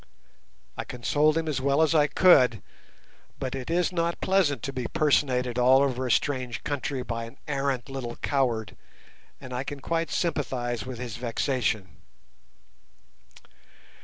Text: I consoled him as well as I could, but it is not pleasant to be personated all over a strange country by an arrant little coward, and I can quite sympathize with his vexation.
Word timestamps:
I 0.75 0.83
consoled 0.83 1.37
him 1.37 1.47
as 1.47 1.61
well 1.61 1.79
as 1.79 1.93
I 1.93 2.07
could, 2.07 2.63
but 3.37 3.53
it 3.53 3.69
is 3.69 3.91
not 3.91 4.19
pleasant 4.19 4.63
to 4.63 4.73
be 4.73 4.87
personated 4.87 5.59
all 5.59 5.83
over 5.83 6.07
a 6.07 6.11
strange 6.11 6.63
country 6.63 7.03
by 7.03 7.25
an 7.25 7.37
arrant 7.47 7.87
little 7.87 8.15
coward, 8.15 8.75
and 9.39 9.53
I 9.53 9.63
can 9.63 9.79
quite 9.79 10.09
sympathize 10.09 10.87
with 10.87 10.97
his 10.97 11.17
vexation. 11.17 11.97